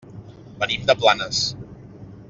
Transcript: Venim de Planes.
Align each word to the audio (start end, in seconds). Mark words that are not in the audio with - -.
Venim 0.63 0.87
de 0.89 0.97
Planes. 1.03 1.43